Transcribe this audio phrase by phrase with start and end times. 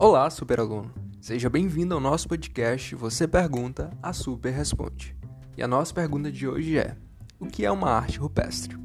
[0.00, 0.94] Olá, superaluno!
[1.20, 5.16] Seja bem-vindo ao nosso podcast Você Pergunta, a Super Responde.
[5.56, 6.96] E a nossa pergunta de hoje é:
[7.36, 8.78] O que é uma arte rupestre?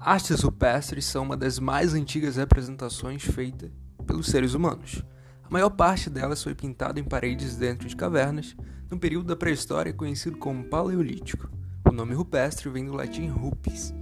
[0.00, 3.70] Artes rupestres são uma das mais antigas representações feitas
[4.04, 5.04] pelos seres humanos.
[5.44, 8.56] A maior parte delas foi pintada em paredes dentro de cavernas,
[8.90, 11.48] no período da pré-história conhecido como Paleolítico.
[11.94, 13.94] Nome rupestre vem do latim rupes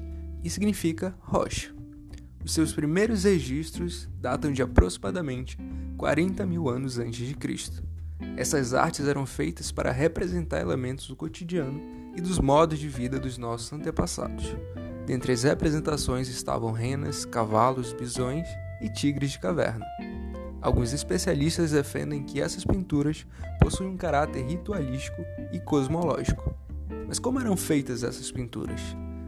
[0.42, 1.74] e significa rocha.
[2.42, 5.58] Os seus primeiros registros datam de aproximadamente
[5.98, 7.84] 40 mil anos antes de Cristo.
[8.34, 11.82] Essas artes eram feitas para representar elementos do cotidiano
[12.16, 14.56] e dos modos de vida dos nossos antepassados.
[15.06, 18.48] Dentre as representações estavam renas, cavalos, bisões
[18.80, 19.84] e tigres de caverna.
[20.62, 23.26] Alguns especialistas defendem que essas pinturas
[23.60, 26.61] possuem um caráter ritualístico e cosmológico.
[27.12, 28.80] Mas como eram feitas essas pinturas?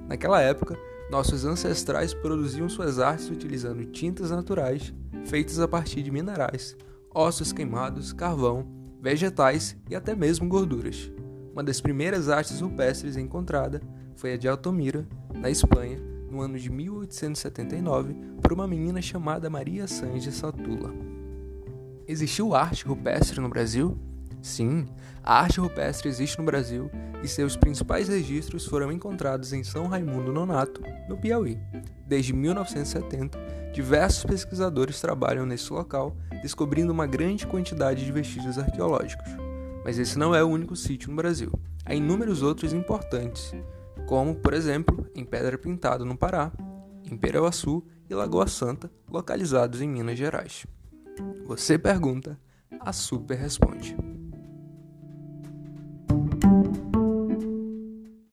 [0.09, 0.75] Naquela época,
[1.11, 4.95] nossos ancestrais produziam suas artes utilizando tintas naturais
[5.27, 6.75] feitas a partir de minerais,
[7.15, 8.67] ossos queimados, carvão,
[9.03, 11.13] vegetais e até mesmo gorduras.
[11.53, 13.83] Uma das primeiras artes rupestres encontrada
[14.17, 16.01] foi a de Altamira, na Espanha,
[16.31, 20.91] no ano de 1879, por uma menina chamada Maria Sanches Satula.
[22.09, 23.95] Existiu arte rupestre no Brasil?
[24.45, 24.87] Sim,
[25.23, 26.91] a arte rupestre existe no Brasil
[27.23, 31.59] e seus principais registros foram encontrados em São Raimundo Nonato, no Piauí.
[32.07, 33.39] Desde 1970,
[33.73, 39.31] diversos pesquisadores trabalham nesse local, descobrindo uma grande quantidade de vestígios arqueológicos.
[39.83, 41.51] Mas esse não é o único sítio no Brasil.
[41.83, 43.51] Há inúmeros outros importantes,
[44.07, 46.53] como, por exemplo, em Pedra Pintada, no Pará,
[47.11, 50.67] em Pereuaçu e Lagoa Santa, localizados em Minas Gerais.
[51.47, 52.39] Você pergunta,
[52.79, 53.97] a Super responde.